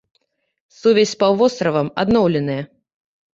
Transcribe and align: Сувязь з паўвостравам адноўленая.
Сувязь 0.77 1.11
з 1.11 1.19
паўвостравам 1.23 1.91
адноўленая. 2.05 2.59